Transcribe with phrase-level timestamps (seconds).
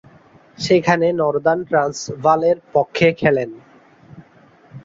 [0.57, 3.49] সেখানে নর্দার্ন ট্রান্সভালের পক্ষে খেলেন।